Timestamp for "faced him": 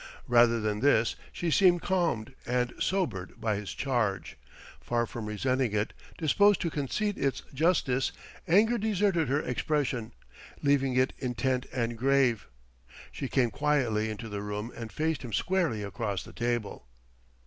14.91-15.33